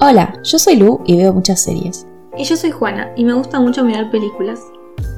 [0.00, 2.06] Hola, yo soy Lu y veo muchas series.
[2.36, 4.60] Y yo soy Juana y me gusta mucho mirar películas.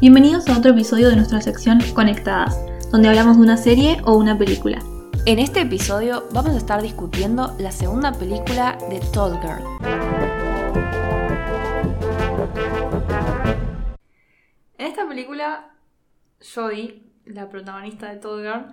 [0.00, 2.58] Bienvenidos a otro episodio de nuestra sección Conectadas,
[2.90, 4.78] donde hablamos de una serie o una película.
[5.26, 9.62] En este episodio vamos a estar discutiendo la segunda película de Tall Girl.
[14.78, 15.74] En esta película,
[16.54, 18.66] Jodie, la protagonista de Tall Girl,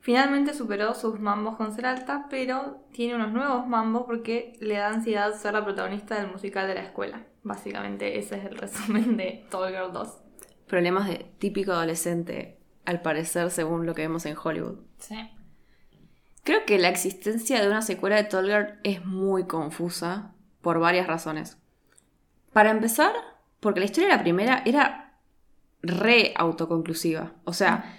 [0.00, 4.88] Finalmente superó sus mambos con ser alta, pero tiene unos nuevos mambos porque le da
[4.88, 7.26] ansiedad ser la protagonista del musical de la escuela.
[7.42, 10.18] Básicamente ese es el resumen de Tall Girl 2.
[10.66, 14.78] Problemas de típico adolescente, al parecer, según lo que vemos en Hollywood.
[14.98, 15.16] Sí.
[16.44, 21.06] Creo que la existencia de una secuela de Tall Girl es muy confusa por varias
[21.06, 21.58] razones.
[22.52, 23.12] Para empezar,
[23.60, 25.18] porque la historia de la primera era
[25.82, 27.32] re autoconclusiva.
[27.44, 27.97] O sea,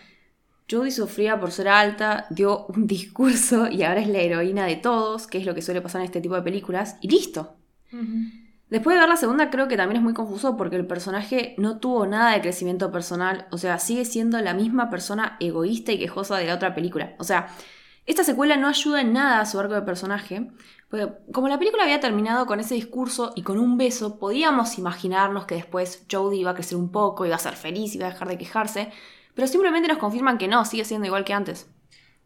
[0.69, 5.27] Judy sufría por ser alta, dio un discurso y ahora es la heroína de todos,
[5.27, 7.55] que es lo que suele pasar en este tipo de películas, y listo.
[8.69, 11.79] Después de ver la segunda creo que también es muy confuso porque el personaje no
[11.79, 16.37] tuvo nada de crecimiento personal, o sea, sigue siendo la misma persona egoísta y quejosa
[16.37, 17.15] de la otra película.
[17.17, 17.47] O sea,
[18.05, 20.51] esta secuela no ayuda en nada a su arco de personaje,
[20.89, 25.45] porque como la película había terminado con ese discurso y con un beso, podíamos imaginarnos
[25.45, 28.27] que después Jodie iba a crecer un poco, iba a ser feliz, iba a dejar
[28.27, 28.91] de quejarse,
[29.35, 31.69] pero simplemente nos confirman que no, sigue siendo igual que antes.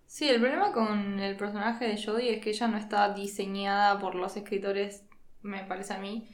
[0.05, 4.13] Sí, el problema con el personaje de Jodie es que ella no está diseñada por
[4.13, 5.03] los escritores,
[5.41, 6.29] me parece a mí,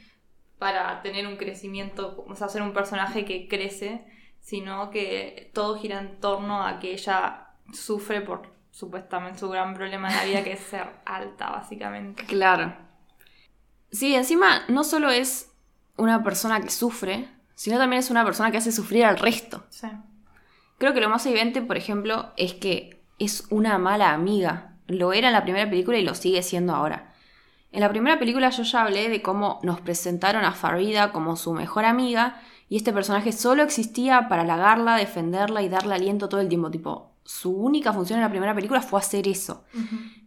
[0.58, 4.06] para tener un crecimiento, o sea, ser un personaje que crece,
[4.42, 10.10] sino que todo gira en torno a que ella sufre por supuestamente su gran problema
[10.10, 12.26] en la vida, que es ser alta, básicamente.
[12.26, 12.76] Claro.
[13.92, 15.52] Sí, encima no solo es
[15.98, 19.66] una persona que sufre, sino también es una persona que hace sufrir al resto.
[19.70, 19.88] Sí.
[20.80, 24.78] Creo que lo más evidente, por ejemplo, es que es una mala amiga.
[24.88, 27.14] Lo era en la primera película y lo sigue siendo ahora.
[27.74, 31.54] En la primera película yo ya hablé de cómo nos presentaron a Farida como su
[31.54, 36.48] mejor amiga y este personaje solo existía para halagarla, defenderla y darle aliento todo el
[36.48, 36.72] tiempo.
[36.72, 39.66] Tipo, su única función en la primera película fue hacer eso.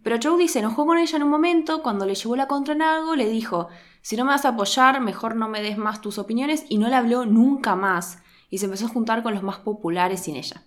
[0.02, 2.82] Pero Jodie se enojó con ella en un momento, cuando le llevó la contra en
[2.82, 3.68] algo, le dijo,
[4.02, 6.88] si no me vas a apoyar, mejor no me des más tus opiniones y no
[6.88, 10.62] le habló nunca más y se empezó a juntar con los más populares sin ella.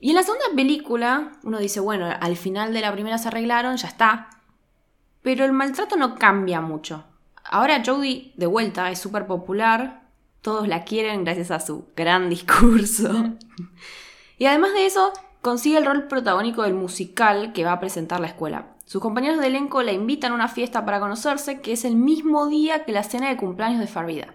[0.00, 3.76] Y en la segunda película, uno dice, bueno, al final de la primera se arreglaron,
[3.76, 4.30] ya está.
[5.22, 7.04] Pero el maltrato no cambia mucho.
[7.44, 10.08] Ahora Jodie, de vuelta, es súper popular,
[10.42, 13.08] todos la quieren gracias a su gran discurso.
[14.38, 18.26] y además de eso, consigue el rol protagónico del musical que va a presentar la
[18.26, 18.74] escuela.
[18.86, 22.48] Sus compañeros de elenco la invitan a una fiesta para conocerse, que es el mismo
[22.48, 24.34] día que la cena de cumpleaños de Farida.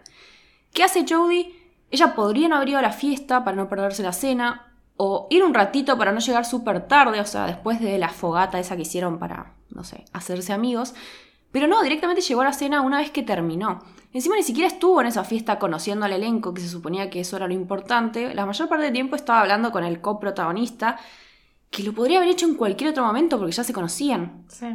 [0.72, 1.59] ¿Qué hace Jodie?
[1.92, 4.70] Ella podría no haber ido a la fiesta para no perderse la cena,
[5.02, 8.60] o ir un ratito para no llegar súper tarde, o sea, después de la fogata
[8.60, 10.94] esa que hicieron para, no sé, hacerse amigos.
[11.52, 13.80] Pero no, directamente llegó a la cena una vez que terminó.
[14.12, 17.38] Encima ni siquiera estuvo en esa fiesta conociendo al elenco, que se suponía que eso
[17.38, 18.36] era lo importante.
[18.36, 21.00] La mayor parte del tiempo estaba hablando con el coprotagonista,
[21.72, 24.44] que lo podría haber hecho en cualquier otro momento porque ya se conocían.
[24.50, 24.68] Sí.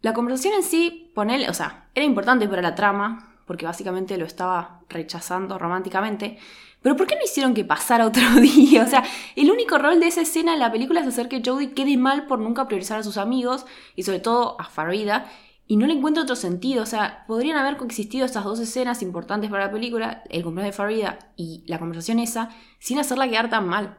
[0.00, 4.24] La conversación en sí, ponele, o sea, era importante para la trama, porque básicamente lo
[4.24, 6.38] estaba rechazando románticamente.
[6.82, 8.82] Pero ¿por qué no hicieron que pasara otro día?
[8.82, 9.04] O sea,
[9.36, 12.26] el único rol de esa escena en la película es hacer que Jodie quede mal
[12.26, 15.26] por nunca priorizar a sus amigos y sobre todo a Farida.
[15.66, 16.82] Y no le encuentro otro sentido.
[16.82, 20.76] O sea, podrían haber coexistido estas dos escenas importantes para la película, el cumpleaños de
[20.76, 23.96] Farida y la conversación esa, sin hacerla quedar tan mal.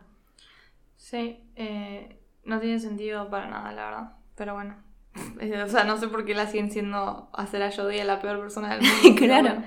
[0.98, 4.14] Sí, eh, no tiene sentido para nada, la verdad.
[4.36, 4.93] Pero bueno.
[5.16, 8.75] O sea, no sé por qué la siguen siendo hacer a Jodie la peor persona
[8.75, 9.16] del mundo.
[9.16, 9.63] claro.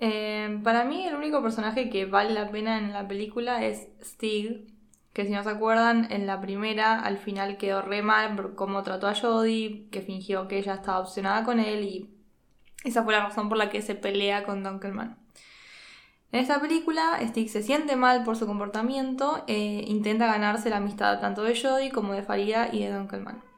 [0.00, 4.66] Eh, para mí el único personaje que vale la pena en la película es Stig,
[5.12, 8.82] que si no se acuerdan, en la primera al final quedó re mal por cómo
[8.82, 12.10] trató a Jodie, que fingió que ella estaba obsesionada con él y
[12.84, 15.16] esa fue la razón por la que se pelea con Dunkelman.
[16.32, 21.20] En esta película, Stig se siente mal por su comportamiento e intenta ganarse la amistad
[21.20, 23.53] tanto de Jodie como de Faria y de Dunkelman.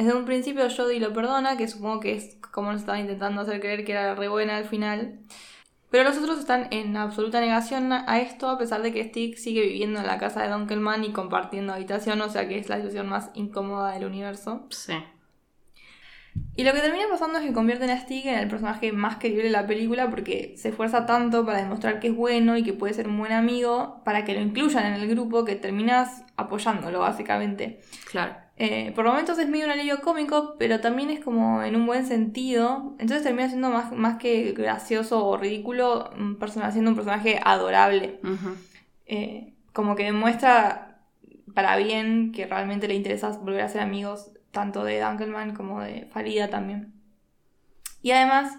[0.00, 3.60] Desde un principio Jodie lo perdona, que supongo que es como nos estaba intentando hacer
[3.60, 5.18] creer que era re buena al final.
[5.90, 9.60] Pero los otros están en absoluta negación a esto, a pesar de que Stick sigue
[9.60, 13.10] viviendo en la casa de Dunkelman y compartiendo habitación, o sea que es la situación
[13.10, 14.66] más incómoda del universo.
[14.70, 14.94] Sí.
[16.56, 19.44] Y lo que termina pasando es que convierten a Stick en el personaje más querible
[19.44, 22.94] de la película porque se esfuerza tanto para demostrar que es bueno y que puede
[22.94, 27.82] ser un buen amigo para que lo incluyan en el grupo que terminas apoyándolo, básicamente.
[28.10, 28.36] Claro.
[28.62, 32.04] Eh, por momentos es medio un alivio cómico, pero también es como en un buen
[32.04, 32.94] sentido.
[32.98, 36.38] Entonces termina siendo más, más que gracioso o ridículo, un
[36.70, 38.20] siendo un personaje adorable.
[39.06, 40.98] Eh, como que demuestra
[41.54, 46.06] para bien que realmente le interesa volver a ser amigos tanto de Dunkelman como de
[46.12, 46.92] Farida también.
[48.02, 48.58] Y además,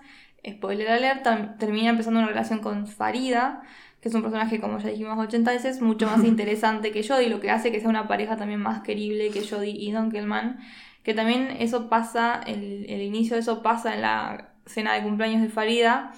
[0.50, 3.62] spoiler alert, termina empezando una relación con Farida,
[4.01, 7.39] que es un personaje, como ya dijimos 80 veces, mucho más interesante que Jodie, lo
[7.39, 10.59] que hace que sea una pareja también más querible que Jodie y Dunkelman.
[11.03, 15.42] Que también eso pasa, el, el inicio de eso pasa en la cena de cumpleaños
[15.42, 16.12] de Farida.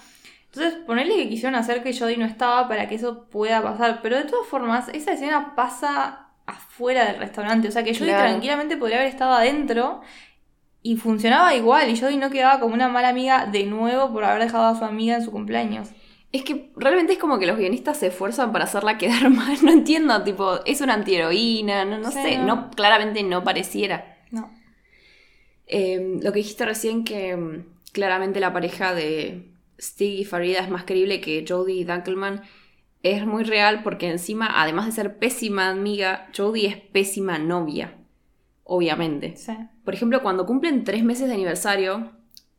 [0.52, 4.00] Entonces, ponerle que quisieron hacer que Jodie no estaba para que eso pueda pasar.
[4.02, 7.68] Pero de todas formas, esa escena pasa afuera del restaurante.
[7.68, 8.28] O sea que Jodie Claro.
[8.30, 10.02] tranquilamente podría haber estado adentro
[10.82, 11.90] y funcionaba igual.
[11.90, 14.84] Y Jodie no quedaba como una mala amiga de nuevo por haber dejado a su
[14.84, 15.90] amiga en su cumpleaños.
[16.34, 19.56] Es que realmente es como que los guionistas se esfuerzan para hacerla quedar mal.
[19.62, 22.46] No entiendo, tipo, es una antiheroína, no, no Sí, sé, no.
[22.46, 24.18] no, claramente no pareciera.
[24.30, 24.50] No.
[25.66, 29.50] Eh, lo que dijiste recién que mm, claramente la pareja de
[29.80, 32.42] Stig y Farida es más creíble que Jodie y Dunkelman
[33.02, 37.94] es muy real porque encima, además de ser pésima amiga, Jodie es pésima novia,
[38.64, 39.36] obviamente.
[39.36, 39.52] Sí.
[39.84, 42.12] Por ejemplo, cuando cumplen tres meses de aniversario,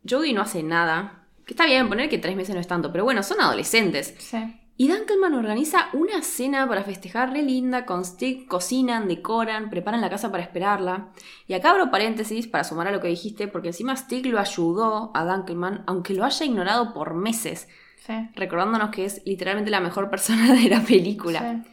[0.08, 1.25] Jodie no hace nada.
[1.46, 4.16] Que está bien poner que tres meses no es tanto, pero bueno, son adolescentes.
[4.18, 4.38] Sí.
[4.78, 10.10] Y Dunkelman organiza una cena para festejar re linda, con Stig cocinan, decoran, preparan la
[10.10, 11.12] casa para esperarla.
[11.48, 15.12] Y acá abro paréntesis para sumar a lo que dijiste, porque encima Stig lo ayudó
[15.14, 17.68] a Dunkelman, aunque lo haya ignorado por meses,
[18.06, 18.14] Sí.
[18.36, 21.62] recordándonos que es literalmente la mejor persona de la película.
[21.64, 21.72] Sí.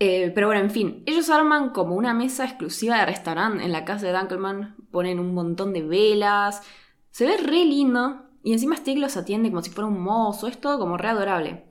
[0.00, 3.84] Eh, pero bueno, en fin, ellos arman como una mesa exclusiva de restaurante en la
[3.84, 6.62] casa de Dunkelman, ponen un montón de velas,
[7.10, 10.60] se ve re lindo, y encima Stig los atiende como si fuera un mozo, es
[10.60, 11.64] todo como re adorable.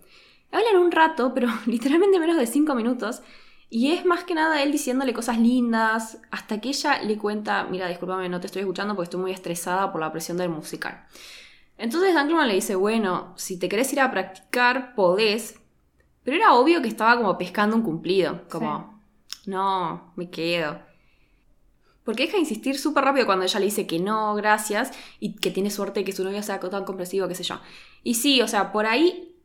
[0.51, 3.21] Hablan un rato, pero literalmente menos de 5 minutos,
[3.69, 7.87] y es más que nada él diciéndole cosas lindas, hasta que ella le cuenta, mira,
[7.87, 11.05] discúlpame, no te estoy escuchando porque estoy muy estresada por la presión del musical.
[11.77, 15.59] Entonces Dunkelman le dice, bueno, si te querés ir a practicar, podés,
[16.23, 18.99] pero era obvio que estaba como pescando un cumplido, como,
[19.45, 20.79] no, me quedo.
[22.03, 25.51] Porque deja de insistir súper rápido cuando ella le dice que no, gracias, y que
[25.51, 27.61] tiene suerte que su novia sea tan comprensivo, qué sé yo.
[28.03, 29.35] Y sí, o sea, por ahí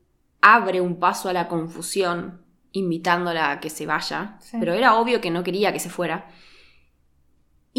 [0.40, 4.56] abre un paso a la confusión, invitándola a que se vaya, Sí.
[4.60, 6.28] pero era obvio que no quería que se fuera.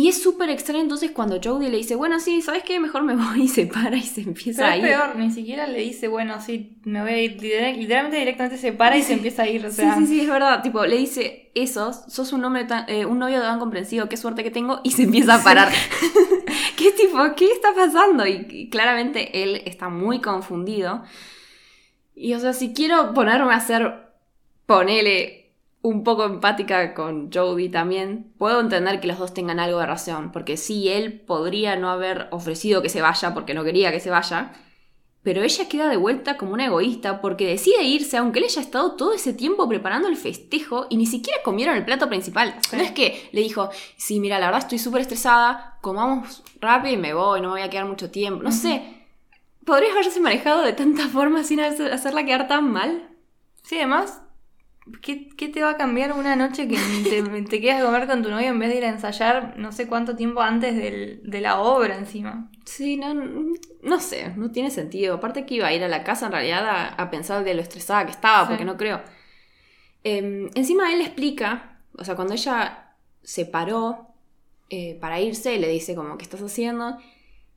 [0.01, 2.79] Y es súper extraño entonces cuando Jodie le dice, bueno, sí, ¿sabes qué?
[2.79, 4.87] Mejor me voy y se para y se empieza Pero a es ir.
[4.89, 7.41] peor, ni siquiera le dice, bueno, sí, me voy a ir.
[7.41, 9.65] Literal- Literalmente directamente se para y se empieza a ir.
[9.65, 10.61] O sea, Sí, sí, sí, es verdad.
[10.61, 14.43] Tipo, le dice eso, sos un, hombre tan- eh, un novio tan comprensivo, qué suerte
[14.43, 15.69] que tengo, y se empieza a parar.
[16.77, 17.17] ¿Qué tipo?
[17.35, 18.25] ¿Qué está pasando?
[18.25, 21.03] Y, y claramente él está muy confundido.
[22.15, 23.95] Y o sea, si quiero ponerme a hacer,
[24.65, 25.38] ponele
[25.81, 30.31] un poco empática con Jodie también, puedo entender que los dos tengan algo de razón,
[30.31, 34.09] porque sí, él podría no haber ofrecido que se vaya porque no quería que se
[34.09, 34.51] vaya,
[35.23, 38.93] pero ella queda de vuelta como una egoísta porque decide irse aunque él haya estado
[38.93, 42.55] todo ese tiempo preparando el festejo y ni siquiera comieron el plato principal.
[42.69, 42.75] Sí.
[42.77, 46.97] No es que le dijo, sí, mira, la verdad estoy súper estresada, comamos rápido y
[46.97, 48.43] me voy, no me voy a quedar mucho tiempo.
[48.43, 48.81] No sé,
[49.65, 53.05] ¿podrías haberse manejado de tanta forma sin hacer- hacerla quedar tan mal?
[53.63, 54.21] sí, además,
[55.01, 56.77] ¿qué, qué te va a cambiar una noche que
[57.09, 59.71] te, te quedas a comer con tu novio en vez de ir a ensayar no
[59.71, 62.49] sé cuánto tiempo antes del- de la obra encima?
[62.65, 65.15] Sí, no, no sé, no tiene sentido.
[65.15, 67.61] Aparte que iba a ir a la casa en realidad a, a pensar de lo
[67.61, 68.49] estresada que estaba, Sí.
[68.49, 69.01] porque no creo.
[70.03, 72.93] Em, encima él explica, o sea, cuando ella
[73.23, 74.07] se paró
[74.69, 76.97] eh, para irse, le dice como, ¿qué estás haciendo?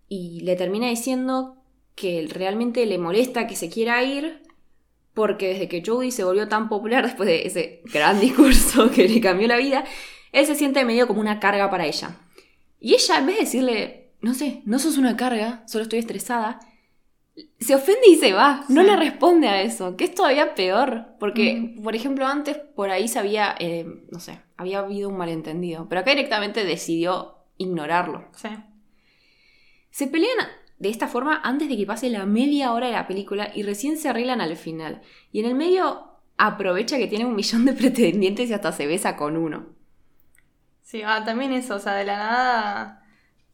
[0.08, 1.56] Y le termina diciendo
[1.94, 4.42] que realmente le molesta que se quiera ir
[5.15, 9.21] porque desde que Jodie se volvió tan popular después de ese gran discurso que le
[9.21, 9.85] cambió la vida,
[10.33, 12.17] él se siente medio como una carga para ella.
[12.81, 16.59] Y ella, en vez de decirle, no sé, no sos una carga, solo estoy estresada,
[17.61, 18.65] se ofende y se va.
[18.69, 18.89] No Sí.
[18.89, 21.07] le responde a eso, que es todavía peor.
[21.19, 25.89] Porque, por ejemplo, antes por ahí se había, eh, no sé, había habido un malentendido.
[25.89, 28.27] Pero acá directamente decidió ignorarlo.
[28.37, 28.49] Sí.
[29.91, 30.37] Se pelean
[30.82, 33.96] de esta forma antes de que pase la media hora de la película y recién
[33.96, 35.01] se arreglan al final.
[35.31, 39.17] Y en el medio aprovecha que tiene un millón de pretendientes y hasta se besa
[39.17, 39.67] con uno.
[40.82, 43.02] Sí, ah, también eso, o sea, de la nada.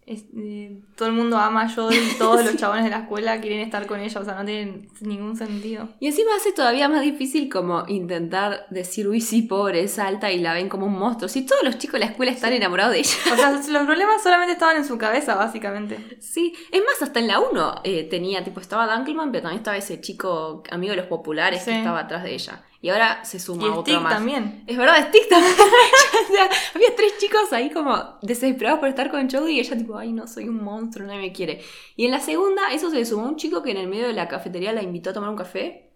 [0.09, 3.41] Es- eh, todo el mundo ama a Jodie y todos los chabones de la escuela
[3.41, 5.89] quieren estar con ella, o sea, no tiene ningún sentido.
[6.01, 10.39] Y encima hace todavía más difícil como intentar decir, uy, sí, pobre, es alta y
[10.39, 11.29] la ven como un monstruo.
[11.29, 13.15] Si todos los chicos de la escuela están enamorados de ella.
[13.33, 15.99] O sea, los problemas solamente estaban en su cabeza, básicamente.
[16.21, 19.77] Sí, es más, hasta en la 1 eh, tenía, tipo, estaba Dunkelman, pero también estaba
[19.77, 22.65] ese chico amigo de los populares que estaba atrás de ella.
[22.81, 24.15] Y ahora se suma Y otro Stick más.
[24.15, 24.63] también.
[24.67, 25.53] Es verdad, Stick también.
[26.31, 29.99] o sea, había tres chicos ahí como desesperados por estar con Jodie y ella tipo,
[29.99, 31.61] ay no, soy un monstruo, nadie me quiere.
[31.97, 34.13] Y en la segunda, eso se le sumó un chico que en el medio de
[34.13, 35.91] la cafetería la invitó a tomar un café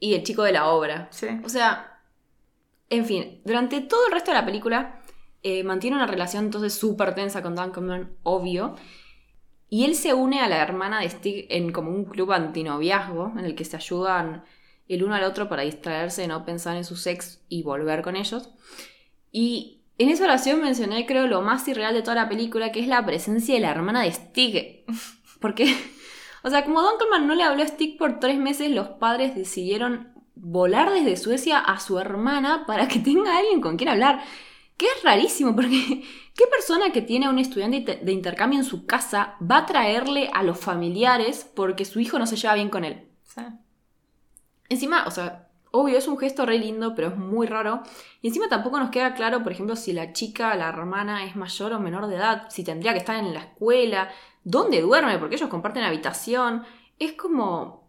[0.00, 1.08] y el chico de la obra.
[1.12, 1.28] Sí.
[1.44, 2.00] O sea,
[2.90, 5.00] en fin, durante todo el resto de la película
[5.42, 8.74] eh, mantiene una relación entonces súper tensa con Duncan, obvio.
[9.68, 13.44] Y él se une a la hermana de Stig en como un club antinoviazgo en
[13.44, 14.44] el que se ayudan
[14.88, 18.50] el uno al otro para distraerse no pensar en su sex y volver con ellos.
[19.32, 22.88] Y en esa oración mencioné, creo, lo más irreal de toda la película, que es
[22.88, 24.84] la presencia de la hermana de Stig.
[25.40, 25.74] Porque,
[26.42, 30.12] o sea, como Dunkelman no le habló a Stig por tres meses, los padres decidieron
[30.34, 34.22] volar desde Suecia a su hermana para que tenga alguien con quien hablar.
[34.76, 36.02] Que es rarísimo, porque
[36.34, 40.30] ¿qué persona que tiene a un estudiante de intercambio en su casa va a traerle
[40.32, 43.06] a los familiares porque su hijo no se lleva bien con él?
[44.68, 47.82] Encima, o sea, obvio, es un gesto re lindo, pero es muy raro.
[48.22, 51.72] Y encima tampoco nos queda claro, por ejemplo, si la chica, la hermana, es mayor
[51.72, 54.08] o menor de edad, si tendría que estar en la escuela,
[54.44, 56.64] dónde duerme, porque ellos comparten habitación.
[56.98, 57.84] Es como...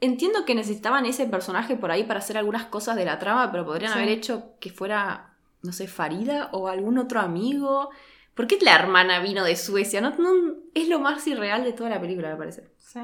[0.00, 3.64] Entiendo que necesitaban ese personaje por ahí para hacer algunas cosas de la trama, pero
[3.64, 3.98] podrían Sí.
[3.98, 7.88] haber hecho que fuera, no sé, Farida o algún otro amigo.
[8.34, 10.02] ¿Por qué la hermana vino de Suecia?
[10.02, 12.68] No, no- es lo más irreal de toda la película, me parece.
[12.78, 13.00] Sí.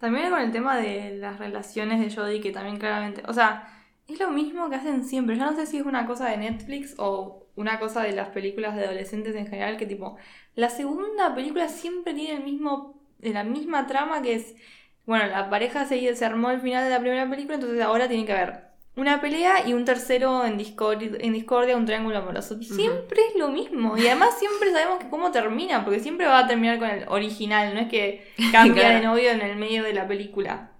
[0.00, 3.22] También con el tema de las relaciones de Jodie, que también claramente.
[3.28, 3.68] O sea,
[4.08, 5.36] es lo mismo que hacen siempre.
[5.36, 8.76] Yo no sé si es una cosa de Netflix o una cosa de las películas
[8.76, 10.16] de adolescentes en general, que tipo.
[10.54, 13.00] La segunda película siempre tiene el mismo.
[13.20, 14.56] la misma trama que es.
[15.06, 18.24] Bueno, la pareja se, se armó al final de la primera película, entonces ahora tiene
[18.26, 22.60] que haber una pelea y un tercero en, discord- en discordia, un triángulo amoroso.
[22.62, 23.96] Siempre es lo mismo.
[23.96, 27.72] Y además siempre sabemos que cómo termina, porque siempre va a terminar con el original,
[27.74, 28.94] no es que cambia Claro.
[28.98, 30.72] de novio en el medio de la película.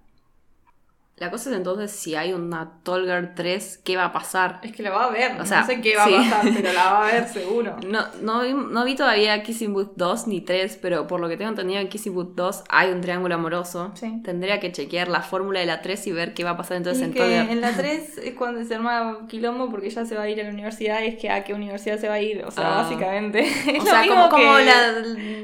[1.21, 4.59] La cosa es entonces si hay una Tolger 3, ¿qué va a pasar?
[4.63, 6.15] Es que la va a ver, O sea, no sé qué va sí.
[6.15, 7.75] a pasar, pero la va a ver seguro.
[7.87, 11.37] No, no, vi, no vi todavía Kissing Booth 2 ni 3, pero por lo que
[11.37, 13.91] tengo entendido en Kissing Booth 2 hay un triángulo amoroso.
[13.93, 14.19] Sí.
[14.23, 17.03] Tendría que chequear la fórmula de la 3 y ver qué va a pasar entonces
[17.03, 17.49] Y en que Tolger.
[17.51, 20.45] en la 3 es cuando se arma quilombo porque ella se va a ir a
[20.45, 22.81] la universidad y es que a qué universidad se va a ir, o sea, Ah.
[22.81, 23.41] básicamente.
[23.79, 24.91] O sea, como, como la...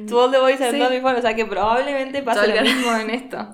[0.08, 0.80] To All the Boys I've Sí.
[0.80, 2.56] Before, o sea que probablemente pase Tolga.
[2.64, 3.48] lo mismo en esto.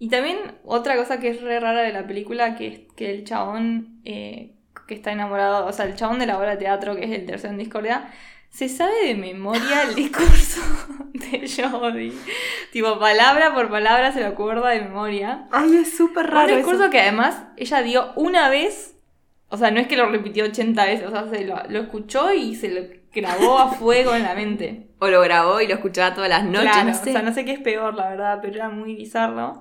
[0.00, 3.24] Y también otra cosa que es re rara de la película, que es que el
[3.24, 4.54] chabón eh,
[4.88, 7.26] que está enamorado, o sea, el chabón de la obra de teatro, que es el
[7.26, 8.10] tercero en discordia,
[8.48, 10.62] se sabe de memoria el discurso
[11.12, 12.14] de Jodie.
[12.72, 15.46] Tipo, palabra por palabra se lo acuerda de memoria.
[15.52, 18.96] Ay, es súper Un discurso que además ella dio una vez,
[19.50, 22.32] o sea, no es que lo repitió 80 veces, o sea, se lo, lo escuchó
[22.32, 22.80] y se lo
[23.12, 24.86] grabó a fuego en la mente.
[24.98, 27.10] O lo grabó y lo escuchaba todas las noches, Claro, no sé.
[27.10, 29.60] O sea, no sé qué es peor, la verdad, pero era muy bizarro.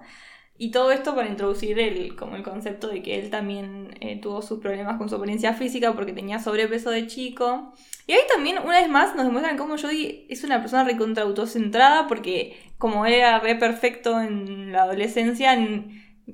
[0.62, 4.42] Y todo esto para introducir el, como el concepto de que él también eh, tuvo
[4.42, 7.74] sus problemas con su apariencia física porque tenía sobrepeso de chico.
[8.08, 12.08] Y ahí también, una vez más, nos demuestran cómo Jodie es una persona recontra autocentrada
[12.08, 15.58] porque como él era re perfecto en la adolescencia,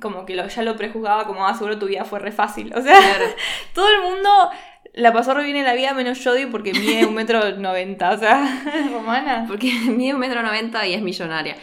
[0.02, 2.74] como que lo, ya lo prejuzgaba como, ah, seguro tu vida fue re fácil.
[2.76, 3.26] O sea, Claro.
[3.76, 4.30] todo el mundo
[4.96, 8.18] la pasó re bien en la vida menos Jodie porque mide un metro noventa, o
[8.18, 9.46] sea, romana.
[9.48, 11.56] Porque mide un metro noventa y es millonaria.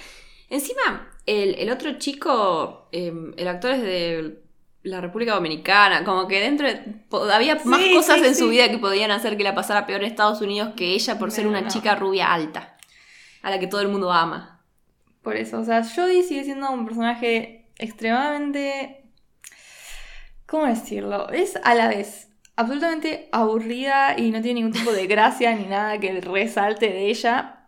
[0.49, 4.43] Encima, el, el otro chico, eh, el actor es de
[4.83, 6.85] la República Dominicana, como que dentro de-
[7.33, 10.09] había más cosas sí, en su vida que podían hacer que la pasara peor en
[10.11, 11.69] Estados Unidos que ella por ser una no.
[11.69, 12.77] chica rubia alta,
[13.43, 14.61] a la que todo el mundo ama.
[15.23, 18.99] Por eso, o sea, Jodie sigue siendo un personaje extremadamente...
[20.47, 21.31] ¿Cómo decirlo?
[21.31, 25.99] Es a la vez absolutamente aburrida y no tiene ningún tipo de gracia ni nada
[25.99, 27.62] que resalte de ella.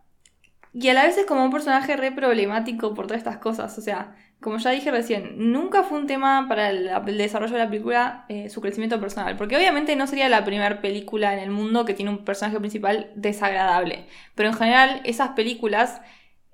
[0.74, 3.78] Y a la vez es como un personaje re problemático por todas estas cosas.
[3.78, 7.70] O sea, como ya dije recién, nunca fue un tema para el, desarrollo de la
[7.70, 9.36] película eh, su crecimiento personal.
[9.36, 13.12] Porque obviamente no sería la primera película en el mundo que tiene un personaje principal
[13.14, 14.06] desagradable.
[14.34, 16.02] Pero en general esas películas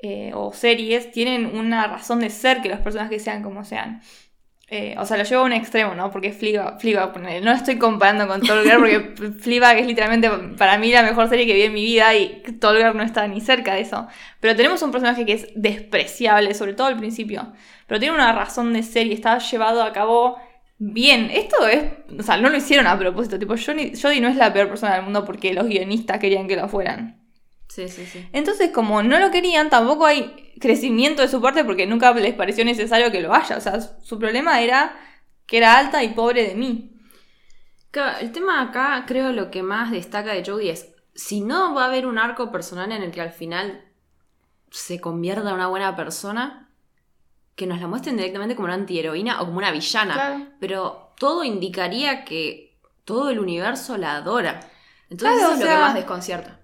[0.03, 4.03] eh, o series tienen una razón de ser que los personajes sean como sean.
[4.73, 6.13] Eh, o sea, lo llevo a un extremo, ¿no?
[6.13, 10.93] Porque Fleabag, Fleabag, no estoy comparando con Tall Girl porque Fleabag es literalmente para mí
[10.93, 13.75] la mejor serie que vi en mi vida y Tall Girl no está ni cerca
[13.75, 14.07] de eso.
[14.39, 17.53] Pero tenemos un personaje que es despreciable, sobre todo al principio.
[17.89, 20.37] Pero tiene una razón de ser y está llevado a cabo
[20.79, 21.31] bien.
[21.33, 21.85] Esto es,
[22.17, 23.41] o sea, no lo hicieron a propósito.
[23.41, 26.69] Tipo, Jodie no es la peor persona del mundo porque los guionistas querían que lo
[26.69, 27.20] fueran.
[27.71, 28.29] Sí, sí, sí.
[28.33, 32.65] Entonces, como no lo querían, tampoco hay crecimiento de su parte porque nunca les pareció
[32.65, 33.57] necesario que lo haya.
[33.57, 34.99] O sea, su problema era
[35.47, 36.91] que era alta y pobre de mí.
[37.93, 41.85] Claro, el tema acá, creo lo que más destaca de Jodie es, si no va
[41.85, 43.85] a haber un arco personal en el que al final
[44.71, 46.69] se convierta en una buena persona,
[47.55, 50.15] que nos la muestren directamente como una antiheroína o como una villana.
[50.15, 50.47] Claro.
[50.61, 54.61] Pero todo indicaría que todo el universo la adora.
[55.09, 56.60] Entonces Claro, eso es o lo que más desconcierta.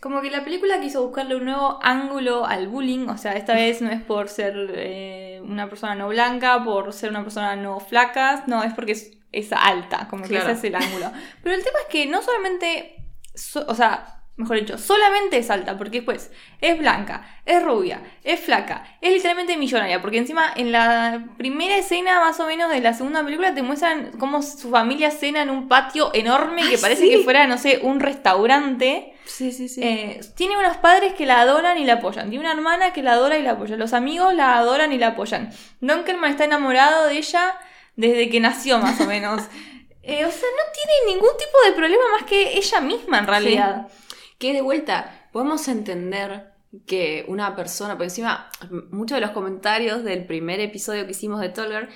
[0.00, 3.08] Como que la película quiso buscarle un nuevo ángulo al bullying.
[3.08, 7.10] O sea, esta vez no es por ser eh, una persona no blanca, por ser
[7.10, 8.44] una persona no flaca.
[8.46, 10.06] No, es porque es, es alta.
[10.08, 11.10] Como que ese es el ángulo.
[11.42, 12.96] Pero el tema es que no solamente.
[13.34, 16.30] so- o sea, mejor dicho, solamente es alta, porque después
[16.60, 22.20] es blanca, es rubia, es flaca, es literalmente millonaria, porque encima en la primera escena
[22.20, 25.68] más o menos de la segunda película te muestran cómo su familia cena en un
[25.68, 27.10] patio enorme que Ay, parece sí.
[27.10, 29.14] que fuera, no sé, un restaurante.
[29.24, 29.80] Sí, sí, sí.
[29.82, 32.30] Eh, tiene unos padres que la adoran y la apoyan.
[32.30, 33.76] Tiene una hermana que la adora y la apoya.
[33.76, 35.50] Los amigos la adoran y la apoyan.
[35.80, 37.54] Dunkelman está enamorado de ella
[37.96, 39.42] desde que nació, más o menos.
[40.02, 43.88] Eh, o sea, no tiene ningún tipo de problema más que ella misma, en realidad.
[44.40, 46.54] Que de vuelta, podemos entender
[46.86, 48.50] que una persona, por encima,
[48.90, 51.90] muchos de los comentarios del primer episodio que hicimos de Tolger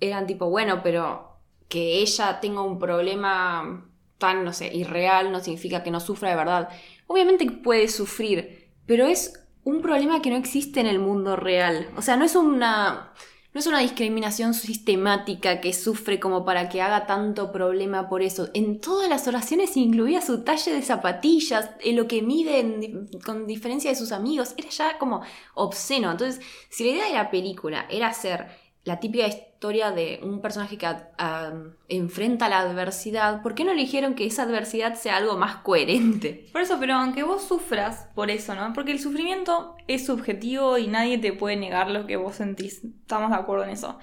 [0.00, 1.38] eran tipo, bueno, pero
[1.68, 3.88] que ella tenga un problema
[4.18, 6.68] tan, no sé, irreal no significa que no sufra de verdad.
[7.06, 11.88] Obviamente puede sufrir, pero es un problema que no existe en el mundo real.
[11.96, 13.12] O sea, no es una...
[13.56, 18.50] No es una discriminación sistemática que sufre como para que haga tanto problema por eso.
[18.52, 23.88] En todas las oraciones incluía su talle de zapatillas, en lo que mide con diferencia
[23.88, 24.52] de sus amigos.
[24.58, 25.22] Era ya como
[25.54, 26.10] obsceno.
[26.10, 28.46] Entonces, si la idea de la película era hacer
[28.84, 31.50] la típica historia de un personaje que a- a-
[31.88, 36.46] enfrenta la adversidad, ¿por qué no eligieron que esa adversidad sea algo más coherente?
[36.52, 38.74] Por eso, pero aunque vos sufras por eso, ¿no?
[38.74, 42.84] Porque el sufrimiento es subjetivo y nadie te puede negar lo que vos sentís.
[42.84, 43.98] Estamos de acuerdo en eso.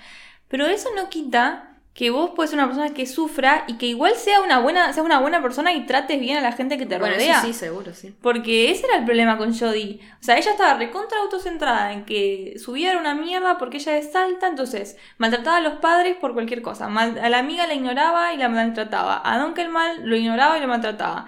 [0.48, 4.16] Pero eso no quita que vos puedes ser una persona que sufra y que igual
[4.16, 6.98] sea una buena, seas una buena persona y trates bien a la gente que te
[6.98, 7.42] rodea.
[7.54, 8.16] seguro, sí.
[8.20, 10.00] Porque ese era el problema con Jodie.
[10.20, 13.96] O sea, ella estaba recontra autocentrada en que su vida era una mierda porque ella
[13.98, 16.88] es alta, entonces maltrataba a los padres por cualquier cosa.
[16.90, 19.22] Mal- a la amiga la ignoraba y la maltrataba.
[19.24, 21.28] A Dunkelman lo ignoraba y lo maltrataba.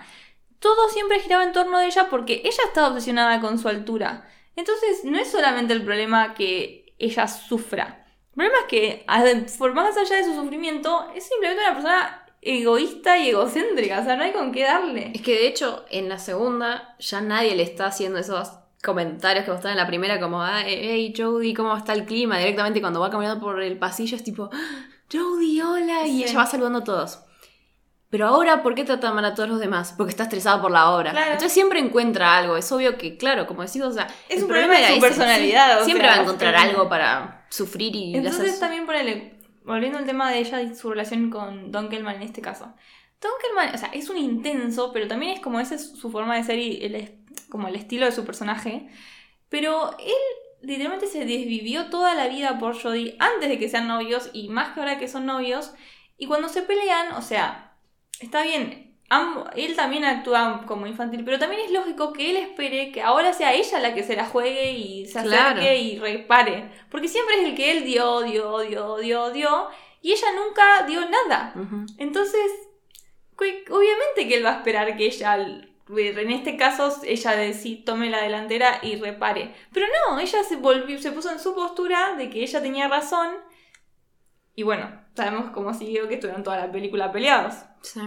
[0.60, 4.27] Todo siempre giraba en torno de ella porque ella estaba obsesionada con su altura.
[4.55, 8.04] Entonces, no es solamente el problema que ella sufra.
[8.38, 9.06] El problema es que,
[9.58, 14.01] por más allá de su sufrimiento, es simplemente una persona egoísta y egocéntrica.
[14.01, 15.12] O sea, no hay con qué darle.
[15.15, 18.51] Es que de hecho, en la segunda, ya nadie le está haciendo esos
[18.84, 22.38] comentarios que mostraban en la primera, como, ah, hey, Jodie, ¿cómo está el clima?
[22.38, 26.45] Directamente cuando va caminando por el pasillo es tipo, "Ah, Jodie, hola, y ella va
[26.45, 27.19] saludando a todos.
[28.10, 29.93] Pero ahora, ¿por qué trata mal a todos los demás?
[29.98, 31.12] Porque está estresada por la obra.
[31.12, 31.26] Claro.
[31.32, 32.56] Entonces siempre encuentra algo.
[32.56, 35.86] Es obvio que, claro, como decís, o sea, Es un problema de su personalidad, sí.
[35.86, 40.30] Siempre sea, va a encontrar algo para sufrir y Entonces también ponele, volviendo al tema
[40.30, 42.74] de ella y su relación con Dunkelman en este caso.
[43.22, 46.44] Dunkelman, o sea, es un intenso, pero también es como esa es su forma de
[46.44, 48.89] ser y el, como el estilo de su personaje.
[49.50, 50.13] Pero él
[50.62, 54.74] literalmente se desvivió toda la vida por Jodie antes de que sean novios y más
[54.74, 55.74] que ahora que son novios.
[56.18, 57.78] Y cuando se pelean, o sea,
[58.20, 58.94] está bien,
[59.56, 63.54] él también actúa como infantil, pero también es lógico que él espere que ahora sea
[63.54, 65.62] ella la que se la juegue y se acerque Claro.
[65.76, 66.72] y repare.
[66.89, 69.68] Porque siempre es el que él dio, dio, dio, dio, dio,
[70.02, 71.54] y ella nunca dio nada.
[71.98, 72.41] Entonces,
[73.38, 78.10] obviamente que él va a esperar que ella, en este caso, ella de sí tome
[78.10, 79.54] la delantera y repare.
[79.72, 83.30] Pero no, ella se volvió, se puso en su postura de que ella tenía razón.
[84.56, 87.54] Y bueno, sabemos cómo siguió que estuvieron toda la película peleados.
[87.82, 88.02] Sí.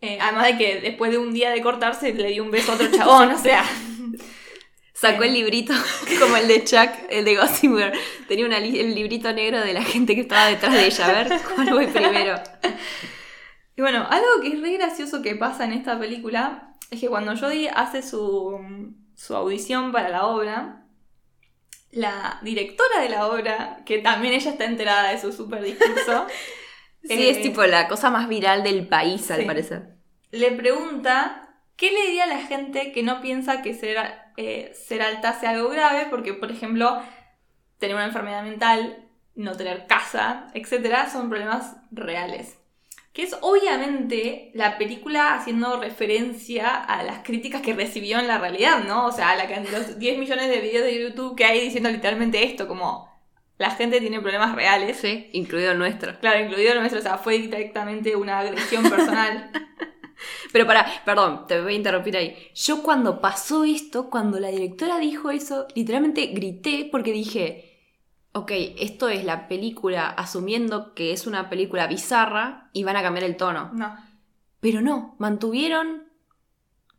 [0.00, 2.74] Eh, además de que después de un día de cortarse le dio un beso a
[2.74, 3.64] otro chabón, o sea.
[4.92, 5.74] Sacó el librito,
[6.20, 7.92] como el de Chuck, el de Gossip Girl.
[8.28, 11.06] Tenía una li- el librito negro de la gente que estaba detrás de ella.
[11.06, 12.40] A ver, ¿cuál voy primero?
[13.76, 17.36] Y bueno, algo que es re gracioso que pasa en esta película es que cuando
[17.36, 18.58] Jodie hace su,
[19.14, 20.86] su audición para la obra,
[21.90, 26.26] la directora de la obra, que también ella está enterada de su super discurso,
[27.06, 29.96] Sí, Eh, es tipo la cosa más viral del país, al parecer.
[30.32, 31.42] le pregunta
[31.76, 33.96] qué le diría a la gente que no piensa que ser,
[34.36, 37.00] eh, ser alta sea algo grave, porque por ejemplo,
[37.78, 42.58] tener una enfermedad mental, no tener casa, etcétera, son problemas reales.
[43.12, 48.84] Que es obviamente la película haciendo referencia a las críticas que recibió en la realidad,
[48.84, 49.06] ¿no?
[49.06, 52.44] O sea, a la, los 10 millones de videos de YouTube que hay diciendo literalmente
[52.44, 53.08] esto, como
[53.58, 54.98] la gente tiene problemas reales.
[54.98, 56.18] Sí, incluido el nuestro.
[56.20, 59.50] Claro, incluido el nuestro, o sea, fue directamente una agresión personal.
[60.52, 62.36] Pero para, perdón, te voy a interrumpir ahí.
[62.54, 67.78] Yo cuando pasó esto, cuando la directora dijo eso, literalmente grité porque dije,
[68.32, 73.24] ok, esto es la película asumiendo que es una película bizarra y van a cambiar
[73.24, 73.70] el tono.
[73.72, 73.96] No.
[74.60, 76.05] Pero no, mantuvieron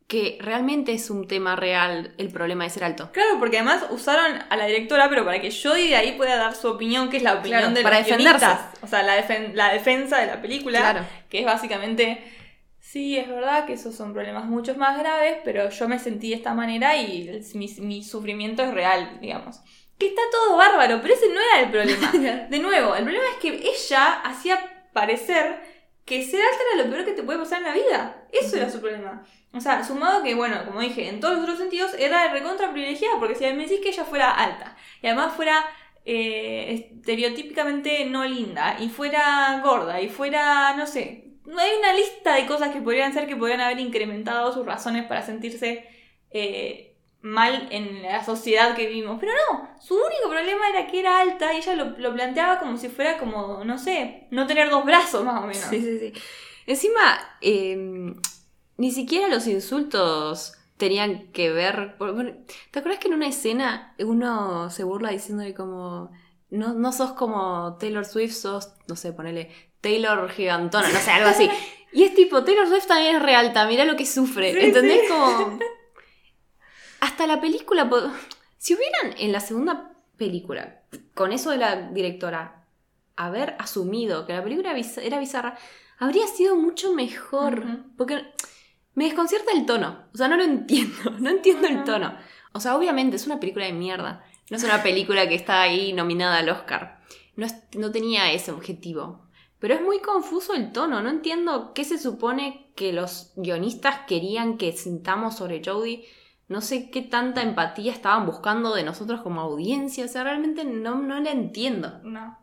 [0.08, 3.10] que realmente es un tema real el problema de ser alto.
[3.12, 6.56] Claro, porque además usaron a la directora, pero para que Jodie de ahí pueda dar
[6.56, 8.46] su opinión, que es la opinión Claro, de para los defenderse.
[8.82, 11.06] O sea, la, defen- la defensa de la película, Claro.
[11.30, 12.24] que es básicamente,
[12.80, 16.36] sí, es verdad que esos son problemas mucho más graves, pero yo me sentí de
[16.38, 19.60] esta manera y el- mi, mi sufrimiento es real, digamos.
[20.00, 22.12] Que está todo bárbaro, pero ese no era el problema.
[22.50, 24.58] De nuevo, el problema es que ella hacía
[24.94, 25.60] parecer
[26.08, 28.28] que ser alta era lo peor que te puede pasar en la vida.
[28.32, 29.24] Eso era su problema.
[29.54, 33.20] O sea, sumado que, bueno, como dije, en todos los otros sentidos era recontra privilegiada,
[33.20, 35.66] porque si me decís que ella fuera alta y además fuera
[36.06, 42.46] eh, estereotípicamente no linda y fuera gorda y fuera, no sé, hay una lista de
[42.46, 45.86] cosas que podrían ser que podrían haber incrementado sus razones para sentirse
[46.32, 46.87] eh,
[47.28, 49.18] mal en la sociedad que vivimos.
[49.20, 52.78] Pero no, su único problema era que era alta y ella lo, lo planteaba como
[52.78, 55.58] si fuera como, no sé, no tener dos brazos más o menos.
[55.70, 56.14] Sí, sí, sí.
[56.66, 58.14] Encima, eh,
[58.78, 61.98] ni siquiera los insultos tenían que ver.
[62.72, 66.12] ¿Te acuerdas que en una escena uno se burla diciéndole como.
[66.50, 71.30] No, no sos como Taylor Swift, sos, no sé, ponele Taylor Gigantona, no sé, algo
[71.30, 71.50] así.
[71.94, 74.52] Y es tipo, Taylor Swift también es realta, mira lo que sufre.
[74.52, 75.02] Sí, ¿Entendés?
[75.02, 75.08] sí.
[75.08, 75.58] Como.
[77.18, 77.90] Hasta la película.
[78.60, 80.84] Si hubieran en la segunda película,
[81.16, 82.68] con eso de la directora,
[83.16, 85.58] haber asumido que la película era bizarra,
[85.98, 87.66] habría sido mucho mejor.
[87.98, 88.24] Porque
[88.94, 90.04] me desconcierta el tono.
[90.14, 91.10] O sea, no lo entiendo.
[91.20, 92.16] No entiendo el tono.
[92.54, 94.24] O sea, obviamente es una película de mierda.
[94.52, 97.02] No es una película que está ahí nominada al Oscar.
[97.36, 99.26] No, es- no tenía ese objetivo.
[99.58, 101.02] Pero es muy confuso el tono.
[101.02, 106.06] No entiendo qué se supone que los guionistas querían que sintamos sobre Jodie.
[106.48, 110.06] No sé qué tanta empatía estaban buscando de nosotros como audiencia.
[110.06, 112.00] O sea, realmente no, no la entiendo.
[112.04, 112.38] No.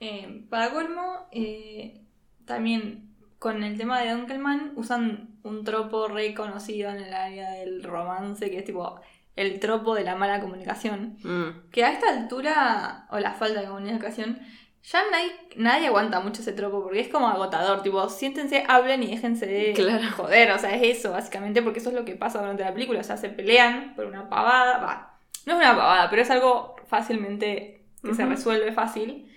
[0.00, 2.04] Eh, para colmo, eh,
[2.44, 8.50] también con el tema de Dunkelman usan un tropo reconocido en el área del romance,
[8.50, 9.00] que es tipo
[9.36, 11.16] el tropo de la mala comunicación.
[11.22, 11.70] Mm.
[11.70, 14.40] Que a esta altura, o la falta de comunicación,
[14.84, 17.82] ya nadie, nadie aguanta mucho ese tropo porque es como agotador.
[17.82, 20.04] Tipo, siéntense, hablen y déjense de Claro.
[20.16, 20.50] joder.
[20.52, 23.00] O sea, es eso, básicamente, porque eso es lo que pasa durante la película.
[23.00, 24.78] O sea, se pelean por una pavada.
[24.78, 29.30] Va, no es una pavada, pero es algo fácilmente que se resuelve fácil.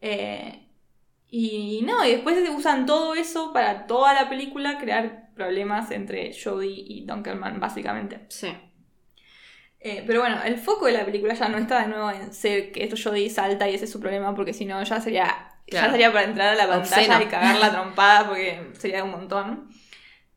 [0.00, 0.66] Eh,
[1.30, 6.84] y no, y después usan todo eso para toda la película crear problemas entre Jodie
[6.86, 8.26] y Dunkelman, básicamente.
[8.28, 8.54] Sí.
[9.84, 12.70] Eh, pero bueno, el foco de la película ya no está de nuevo en ser
[12.70, 15.86] que esto Jodie salta y ese es su problema, porque si no ya sería, Claro.
[15.86, 17.22] ya sería para entrar a la pantalla Obsceno.
[17.22, 19.68] y cagar la trompada porque sería un montón.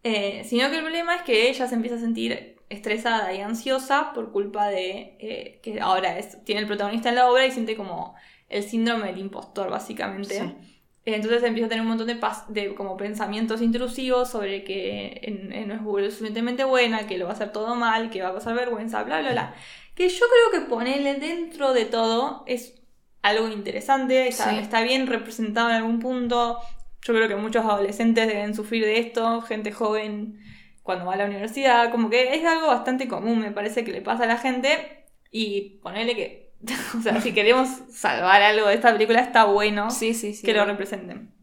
[0.03, 4.13] Eh, sino que el problema es que ella se empieza a sentir estresada y ansiosa
[4.13, 7.75] por culpa de eh, que ahora es, tiene el protagonista en la obra y siente
[7.75, 8.15] como
[8.49, 10.39] el síndrome del impostor, básicamente.
[10.39, 10.74] Sí.
[11.05, 15.67] Entonces empieza a tener un montón de, de como pensamientos intrusivos sobre que en- en
[15.67, 18.33] no es lo suficientemente buena, que lo va a hacer todo mal, que va a
[18.33, 19.55] pasar vergüenza, bla, bla, bla.
[19.93, 22.81] Que yo creo que ponerle dentro de todo es
[23.21, 24.57] algo interesante, está, Sí.
[24.57, 26.59] está bien representado en algún punto.
[27.03, 30.39] Yo creo que muchos adolescentes deben sufrir de esto, gente joven
[30.81, 34.01] cuando va a la universidad, como que es algo bastante común, me parece que le
[34.01, 35.05] pasa a la gente.
[35.31, 36.44] Y ponerle que,
[36.97, 40.45] o sea, si queremos salvar algo de esta película, está bueno Sí, sí, sí.
[40.45, 41.33] que lo representen.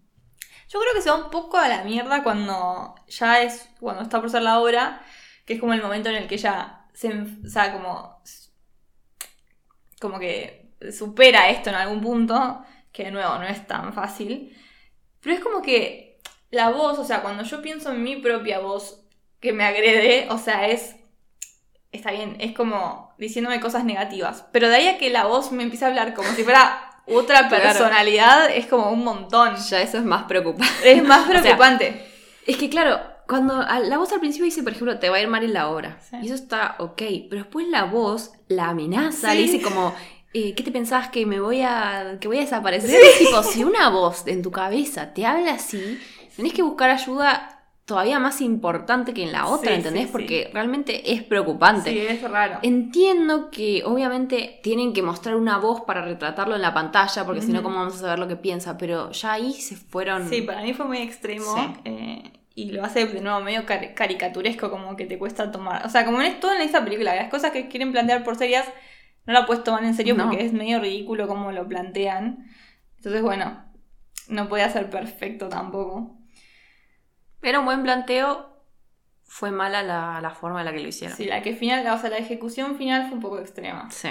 [0.68, 4.20] Yo creo que se va un poco a la mierda cuando ya es, cuando está
[4.20, 5.02] por ser la obra,
[5.44, 8.22] que es como el momento en el que ella se, o sea, como,
[10.00, 14.56] como que supera esto en algún punto, que de nuevo no es tan fácil,
[15.20, 19.04] pero es como que la voz, o sea, cuando yo pienso en mi propia voz
[19.40, 20.96] que me agrede, o sea, es,
[21.92, 25.62] está bien, es como diciéndome cosas negativas, pero de ahí a que la voz me
[25.62, 27.62] empiece a hablar como si fuera otra Claro.
[27.64, 29.56] personalidad, es como un montón.
[29.56, 30.92] Ya eso es más preocupante.
[30.92, 32.06] Es más sea, preocupante.
[32.46, 35.20] Es que claro, cuando a- la voz al principio dice, por ejemplo, te va a
[35.20, 35.98] ir mal en la obra.
[36.08, 36.16] Sí.
[36.22, 37.02] Y eso está ok.
[37.30, 39.36] Pero después la voz la amenaza, Sí.
[39.36, 39.94] le dice como,
[40.34, 42.18] eh, ¿qué te pensabas que me voy a.
[42.20, 43.00] que voy a desaparecer?
[43.00, 46.00] Es tipo, si una voz en tu cabeza te habla así,
[46.36, 50.02] tenés que buscar ayuda todavía más importante que en la otra, Sí, ¿entendés?
[50.02, 50.12] sí, sí.
[50.12, 51.90] Porque realmente es preocupante.
[51.90, 52.58] Sí, es raro.
[52.62, 57.52] Entiendo que obviamente tienen que mostrar una voz para retratarlo en la pantalla, porque si
[57.52, 57.62] no.
[57.62, 58.78] ¿cómo vamos a saber lo que piensa?
[58.78, 60.28] Pero ya ahí se fueron.
[60.28, 61.54] Sí, para mí fue muy extremo.
[61.54, 61.80] Sí.
[61.84, 65.86] eh, y lo hace de nuevo medio cari- caricaturesco, como que te cuesta tomar.
[65.86, 68.66] O sea, como es- todo en esta película, las cosas que quieren plantear por serias,
[69.26, 70.24] no la puedes tomar en serio No.
[70.28, 72.44] porque es medio ridículo como lo plantean.
[72.98, 73.64] Entonces, bueno,
[74.28, 76.18] no puede ser perfecto tampoco.
[77.42, 78.56] Pero un buen planteo
[79.24, 81.16] fue mala la, la forma en la que lo hicieron.
[81.16, 83.90] Sí, la que final, o sea, la ejecución final fue un poco extrema.
[83.90, 84.08] Sí.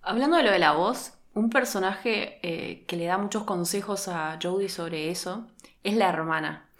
[0.00, 4.38] Hablando de lo de la voz, un personaje eh, que le da muchos consejos a
[4.42, 5.46] Jodie sobre eso
[5.84, 6.70] es la hermana.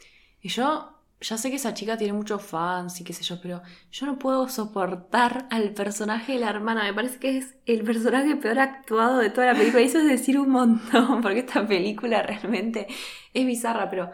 [0.41, 3.63] Y yo ya sé que esa chica tiene muchos fans y qué sé yo, pero
[3.91, 6.85] yo no puedo soportar al personaje de la hermana.
[6.85, 9.83] Me parece que es el personaje peor actuado de toda la película.
[9.83, 12.87] Y eso es decir un montón, porque esta película realmente
[13.35, 14.11] es bizarra, pero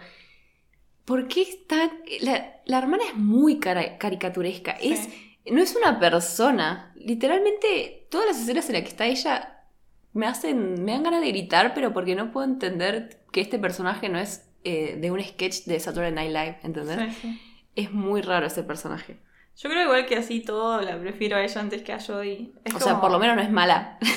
[1.09, 1.91] ¿por qué está...
[2.21, 4.73] La, la hermana es muy cara- caricaturesca.
[4.73, 5.09] Es
[5.51, 6.93] no es una persona.
[6.97, 9.65] Literalmente, todas las escenas en las que está ella
[10.13, 14.11] me hacen, me dan ganas de gritar, pero porque no puedo entender que este personaje
[14.11, 17.15] no es eh, de un sketch de Saturday Night Live, ¿entendés?
[17.15, 17.41] Sí, sí.
[17.75, 19.21] Es muy raro ese personaje.
[19.57, 22.53] Yo creo igual que así todo la prefiero a ella antes que a Jodie.
[22.75, 23.99] O sea, por lo menos no es mala.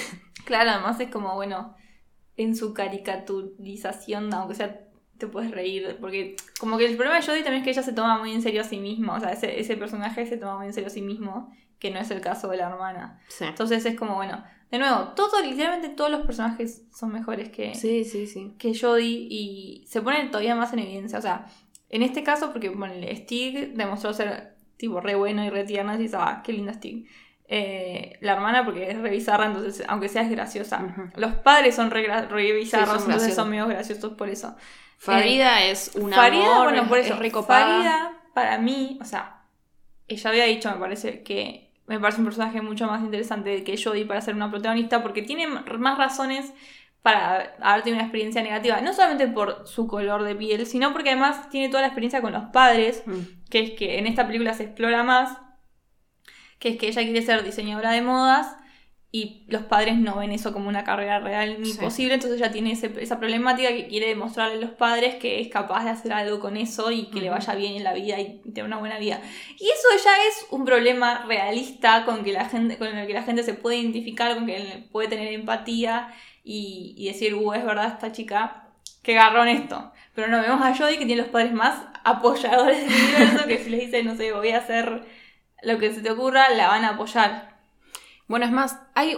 [0.44, 1.76] Claro, además es como, bueno,
[2.36, 4.82] en su caricaturización, aunque sea,
[5.22, 5.98] te puedes reír.
[6.02, 8.42] Porque como que el problema de Jodie también es que ella se toma muy en
[8.42, 9.16] serio a sí misma.
[9.16, 12.00] O sea, ese, ese personaje se toma muy en serio a sí mismo, que no
[12.00, 13.20] es el caso de la hermana.
[13.30, 13.46] Sí.
[13.46, 18.04] Entonces es como, bueno, de nuevo, todo, literalmente todos los personajes son mejores que, Sí,
[18.06, 18.56] sí, sí.
[18.58, 21.20] que Jodie y se ponen todavía más en evidencia.
[21.20, 21.46] O sea,
[21.90, 26.10] en este caso, porque bueno, Stig demostró ser tipo re bueno y re tierno, y
[26.14, 27.08] ah, qué linda Stig.
[27.54, 30.84] Eh, la hermana, porque es re bizarra, entonces, aunque sea es graciosa.
[30.84, 31.10] Ujú.
[31.20, 34.56] Los padres son re, re bizarros, son entonces son medio graciosos por eso.
[35.06, 37.16] Farida es una Farida, amor, bueno, por es- eso.
[37.16, 37.66] es recopada.
[37.66, 39.42] Farida, para mí, o sea,
[40.08, 44.06] ella había dicho, me parece, que me parece un personaje mucho más interesante que Jodie
[44.06, 46.54] para ser una protagonista, porque tiene más razones
[47.02, 48.80] para haber tenido una experiencia negativa.
[48.82, 52.32] No solamente por su color de piel, sino porque además tiene toda la experiencia con
[52.32, 53.20] los padres, Mm.
[53.50, 55.36] que es que en esta película se explora más,
[56.60, 58.56] que es que ella quiere ser diseñadora de modas
[59.14, 61.78] y los padres no ven eso como una carrera real ni Sí.
[61.80, 65.50] posible, entonces ella tiene ese- esa problemática que quiere demostrarle a los padres que es
[65.50, 68.40] capaz de hacer algo con eso y que le vaya bien en la vida y,
[68.46, 69.20] y tener una buena vida.
[69.60, 73.24] Y eso ya es un problema realista con, que la gente, con el que la
[73.24, 76.14] gente se puede identificar, con que puede tener empatía
[76.46, 78.68] y, y decir, uh, es verdad esta chica
[79.04, 79.92] que agarró en esto.
[80.16, 83.70] Pero no, vemos a Jodie que tiene los padres más apoyadores del universo, que si
[83.72, 85.04] les dice, no sé, voy a hacer
[85.64, 87.51] lo que se te ocurra, la van a apoyar.
[88.32, 89.18] Bueno, es más, hay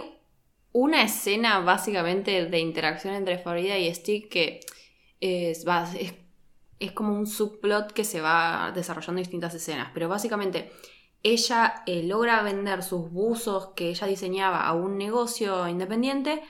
[0.72, 4.58] una escena básicamente de interacción entre Farida y Stick que
[5.20, 5.64] es,
[6.80, 10.72] es como un subplot que se va desarrollando en distintas escenas, pero básicamente
[11.22, 16.42] ella eh, logra vender sus buzos que ella diseñaba a un negocio independiente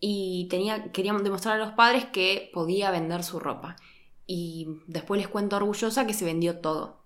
[0.00, 3.76] y tenía, quería demostrar a los padres que podía vender su ropa.
[4.26, 7.02] Y después les cuento orgullosa que se vendió todo.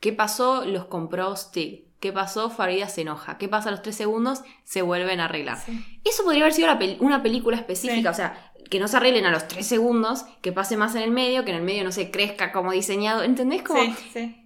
[0.00, 0.64] ¿Qué pasó?
[0.64, 1.87] Los compró Stig.
[2.00, 2.48] ¿Qué pasó?
[2.50, 3.38] Farida se enoja.
[3.38, 4.42] ¿Qué pasa a los tres segundos?
[4.64, 5.58] Se vuelven a arreglar.
[6.04, 8.20] Eso podría haber sido pel- una película específica, Sí.
[8.22, 11.10] o sea, que no se arreglen a los tres segundos, que pase más en el
[11.10, 13.22] medio, que en el medio no se crezca como diseñado.
[13.24, 13.62] ¿Entendés?
[13.62, 14.44] Como, Sí, sí.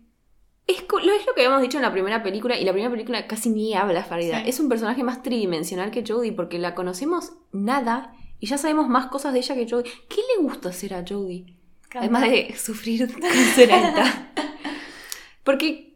[0.67, 0.87] es, es
[1.27, 4.03] lo que habíamos dicho en la primera película, y la primera película casi ni habla
[4.05, 4.43] Farida.
[4.45, 4.49] Sí.
[4.49, 9.07] Es un personaje más tridimensional que Jodie, porque la conocemos nada y ya sabemos más
[9.09, 9.91] cosas de ella que Jodie.
[10.09, 11.59] ¿Qué le gusta hacer a Jodie?
[11.95, 14.33] Además de sufrir cáncer alta.
[15.45, 15.92] Porque,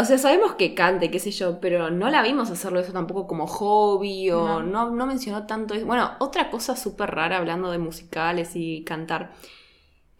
[0.00, 3.26] o sea, sabemos que cante, qué sé yo, pero no la vimos hacerlo eso tampoco
[3.26, 5.86] como hobby o no, no, mencionó tanto eso.
[5.86, 9.32] Bueno, otra cosa súper rara hablando de musicales y cantar.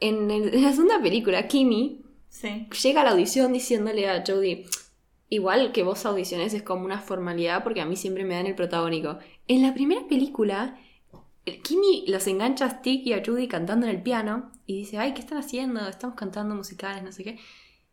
[0.00, 2.66] En, el- en la segunda película, Kimi Sí.
[2.82, 4.66] llega a la audición diciéndole a Jodie,
[5.30, 8.54] igual que vos audiciones es como una formalidad porque a mí siempre me dan el
[8.56, 9.18] protagónico.
[9.46, 10.76] En la primera película,
[11.46, 14.98] el Kimi los engancha a Stick y a Judy cantando en el piano y dice,
[14.98, 15.86] ay, ¿qué están haciendo?
[15.88, 17.38] Estamos cantando musicales, no sé qué.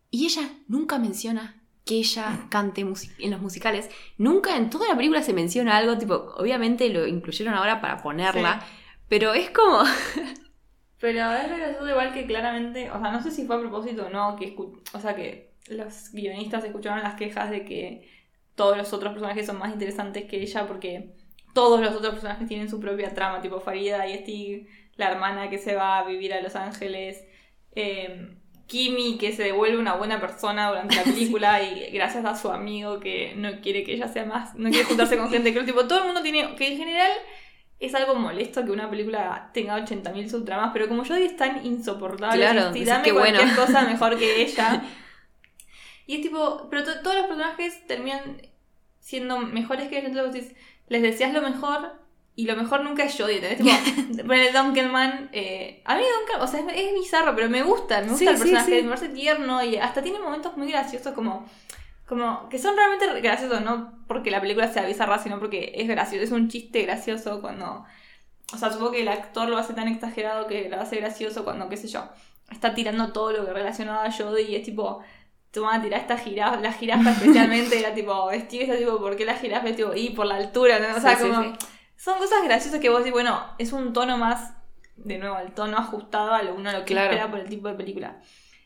[0.09, 3.89] Y ella nunca menciona que ella cante en los musicales.
[4.17, 8.65] Nunca en toda la película se menciona algo, tipo, obviamente lo incluyeron ahora para ponerla,
[9.07, 9.83] pero es como...
[10.99, 14.09] Pero es gracioso igual que claramente, o sea, no sé si fue a propósito o
[14.11, 14.55] no, que
[14.93, 18.07] o sea, que los guionistas escucharon las quejas de que
[18.53, 21.15] todos los otros personajes son más interesantes que ella porque
[21.55, 25.57] todos los otros personajes tienen su propia trama, tipo Farida y Stig, la hermana que
[25.57, 27.25] se va a vivir a Los Ángeles,
[27.73, 28.37] eh,
[28.71, 33.01] Kimi que se devuelve una buena persona durante la película y gracias a su amigo
[33.01, 35.99] que no quiere que ella sea más, no quiere juntarse con gente que tipo todo
[35.99, 37.11] el mundo tiene, que en general
[37.81, 42.37] es algo molesto que una película tenga 80.000 subtramas, pero como yo es tan insoportable,
[42.37, 43.39] Claro, si dame bueno.
[43.39, 44.83] cualquier cosa mejor que ella.
[46.07, 48.41] Y es tipo, pero to- todos los personajes terminan
[48.99, 50.53] siendo mejores que ella, entonces
[50.87, 52.00] les deseas lo mejor
[52.35, 53.83] y lo mejor nunca es Jodie, ¿entendés?
[53.83, 58.01] Tipo, poner Dunkelman, eh, a mí Dunkelman, o sea, es, es bizarro, pero me gusta,
[58.01, 58.83] me gusta Sí, el sí, personaje, sí.
[58.83, 61.45] me parece tierno y hasta tiene momentos muy graciosos como...
[62.07, 66.25] Como que son realmente graciosos, no porque la película sea bizarra, sino porque es gracioso,
[66.25, 67.85] es un chiste gracioso cuando...
[68.53, 71.69] O sea, supongo que el actor lo hace tan exagerado que lo hace gracioso cuando,
[71.69, 72.03] qué sé yo,
[72.51, 75.01] está tirando todo lo que relacionado a Jodie y es tipo,
[75.51, 79.15] te van a tirar esta jirafa, la jirafa especialmente, era tipo, Steve está tipo, ¿por
[79.15, 79.69] qué la jirafa?
[79.69, 80.97] Es tipo, y por la altura, ¿no?
[80.97, 81.43] O sea, Sí, sí, como...
[81.43, 81.53] sí.
[82.03, 84.53] Son cosas graciosas que vos decís, bueno, es un tono más,
[84.95, 87.11] de nuevo, el tono ajustado a lo uno a lo que Claro.
[87.11, 88.19] espera por el tipo de película.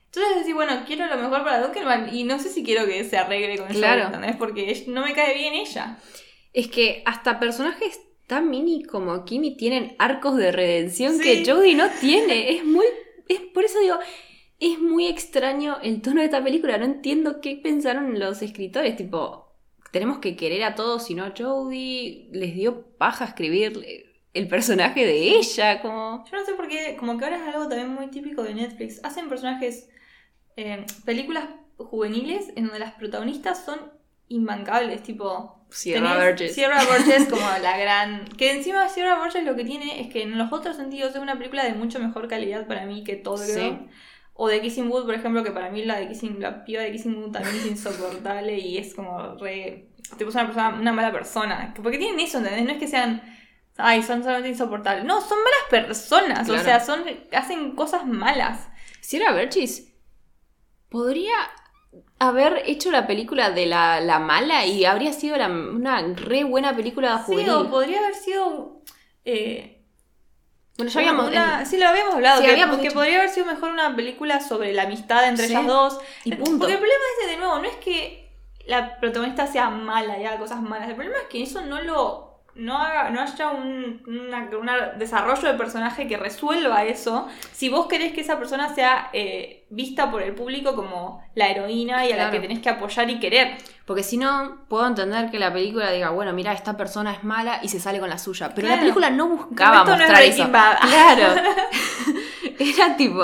[0.06, 3.18] Entonces decís, bueno, quiero lo mejor para Dunkelman y no sé si quiero que se
[3.18, 4.04] arregle con Claro.
[4.04, 4.36] Jodie, ¿entendés?
[4.38, 5.98] Porque ella- no me cae bien ella.
[6.54, 11.22] Es que hasta personajes tan mini como Kimi tienen arcos de redención Sí.
[11.44, 12.52] que Jodie no tiene.
[12.56, 12.86] Es muy.
[13.28, 13.98] Es, por eso digo,
[14.62, 16.78] es muy extraño el tono de esta película.
[16.78, 18.96] No entiendo qué pensaron los escritores.
[18.96, 19.45] Tipo,
[19.96, 22.28] tenemos que querer a todos, si no a Jodie.
[22.34, 23.82] Les dio paja escribir.
[24.34, 26.26] el personaje de ella, como...
[26.30, 29.00] Yo no sé por qué, como que ahora es algo también muy típico de Netflix.
[29.06, 29.90] Hacen personajes,
[30.58, 31.46] eh, películas
[31.78, 33.80] juveniles en donde las protagonistas son
[34.28, 35.66] imbancables, tipo...
[35.70, 36.54] Sierra Burgess.
[36.54, 38.28] Sierra Burgess como la gran...
[38.28, 41.38] Que encima Sierra Burgess lo que tiene es que en los otros sentidos es una
[41.38, 43.78] película de mucho mejor calidad para mí que todo Sí.
[44.38, 46.92] O de Kissing Booth, por ejemplo, que para mí la de Kissing, la piba de
[46.92, 49.88] Kissing Booth también es insoportable y es como re...
[50.18, 51.74] Tipo, es una persona, una mala persona.
[51.82, 52.66] Porque tienen eso, ¿entendés?
[52.66, 53.22] No es que sean...
[53.78, 55.06] Ay, son solamente insoportables.
[55.06, 56.50] No, son malas personas.
[56.50, 58.68] O sea, son hacen cosas malas.
[59.02, 59.92] Sierra Burgess
[60.90, 61.34] podría
[62.20, 66.76] haber hecho la película de la, la mala y habría sido la- una re buena
[66.76, 67.50] película Sí, juvenil.
[67.52, 68.82] o podría haber sido...
[69.26, 69.75] eh,
[70.78, 71.28] bueno, ya habíamos...
[71.30, 72.40] una- sí, lo habíamos hablado.
[72.42, 72.94] Sí, que, habíamos que dicho.
[72.96, 75.54] podría haber sido mejor una película sobre la amistad entre Sí.
[75.54, 76.00] ellas dos.
[76.24, 76.60] Y punto.
[76.60, 78.32] Porque el problema es, de nuevo, no es que
[78.68, 80.90] la protagonista sea mala y haga cosas malas.
[80.90, 82.35] El problema es que eso no lo.
[82.56, 87.28] No, haga, no haya un una- una desarrollo de personaje que resuelva eso.
[87.52, 92.06] Si vos querés que esa persona sea eh, vista por el público como la heroína
[92.06, 93.58] y a la que tenés que apoyar y querer.
[93.86, 97.60] Porque si no, puedo entender que la película diga, bueno, mira, esta persona es mala
[97.62, 98.52] y se sale con la suya.
[98.56, 100.48] Pero la película no buscaba Esto no es mostrar eso.
[100.50, 100.78] Bad.
[100.80, 101.42] Claro.
[102.60, 103.24] Era tipo,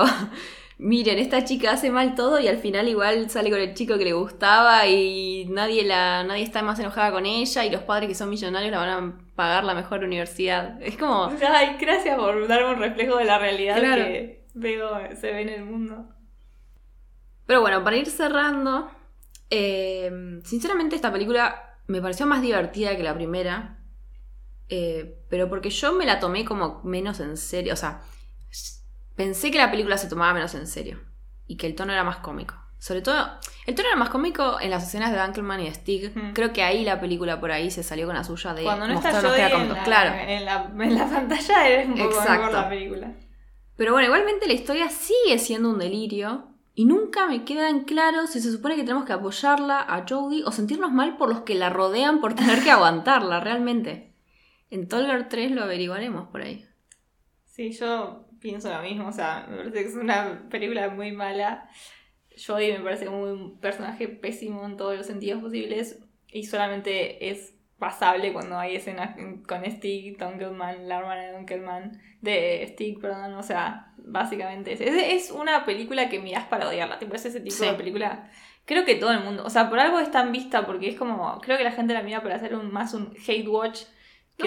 [0.81, 4.03] miren, esta chica hace mal todo y al final igual sale con el chico que
[4.03, 8.15] le gustaba y nadie la nadie está más enojada con ella y los padres que
[8.15, 10.81] son millonarios la van a pagar la mejor universidad.
[10.81, 14.03] Es como, Ay, gracias por darme un reflejo de la realidad Claro.
[14.03, 14.89] que veo,
[15.19, 16.05] se ve en el mundo.
[17.45, 18.89] Pero bueno, para ir cerrando,
[19.49, 23.77] eh, sinceramente esta película me pareció más divertida que la primera,
[24.69, 28.01] eh, pero porque yo me la tomé como menos en serio, o sea,
[29.15, 30.99] pensé que la película se tomaba menos en serio
[31.47, 32.55] y que el tono era más cómico.
[32.77, 33.27] Sobre todo,
[33.67, 36.17] el tono era más cómico en las escenas de Dunkelman y de Stig.
[36.17, 36.33] Mm.
[36.33, 38.93] Creo que ahí la película por ahí se salió con la suya de Cuando no
[38.95, 40.13] está Jodie en la, Claro.
[40.15, 42.31] en, la, en la pantalla es un poco Exacto.
[42.33, 43.13] mejor la película.
[43.75, 48.25] Pero bueno, igualmente la historia sigue siendo un delirio y nunca me queda en claro
[48.25, 51.53] si se supone que tenemos que apoyarla a Jodie o sentirnos mal por los que
[51.53, 54.15] la rodean por tener que aguantarla realmente.
[54.71, 56.65] En Tolgar 3 lo averiguaremos por ahí.
[57.61, 61.69] Sí, yo pienso lo mismo, o sea, me parece que es una película muy mala.
[62.35, 65.99] Jodie me parece como un personaje pésimo en todos los sentidos posibles
[66.31, 69.15] y solamente es pasable cuando hay escenas
[69.47, 75.29] con Stig, Dunkelman, la hermana de Dunkelman, de Stig, perdón, o sea, básicamente es, es,
[75.31, 77.65] una película que mirás para odiarla, tipo, es ese tipo Sí.
[77.65, 78.31] de película.
[78.65, 81.39] Creo que todo el mundo, o sea, por algo es tan vista porque es como,
[81.41, 83.81] creo que la gente la mira para hacer un, más un hate watch.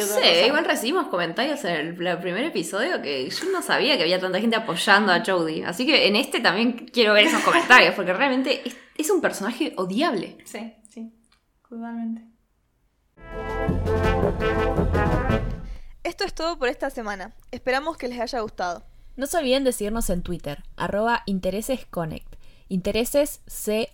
[0.00, 0.46] No sé, cosa.
[0.46, 4.40] igual recibimos comentarios en el, el primer episodio que yo no sabía que había tanta
[4.40, 5.64] gente apoyando a Jodie.
[5.64, 9.72] Así que en este también quiero ver esos comentarios porque realmente es, es un personaje
[9.76, 10.38] odiable.
[10.44, 11.12] Sí, sí,
[11.68, 12.22] totalmente.
[16.02, 17.34] Esto es todo por esta semana.
[17.50, 18.84] Esperamos que les haya gustado.
[19.16, 22.34] No se olviden de seguirnos en Twitter, arroba interesesconnect.
[22.68, 23.90] Intereses C-O-N-E-C-T.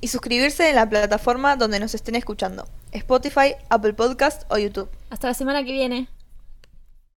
[0.00, 2.64] Y suscribirse en la plataforma donde nos estén escuchando.
[2.92, 4.88] Spotify, Apple Podcast o YouTube.
[5.10, 6.08] Hasta la semana que viene.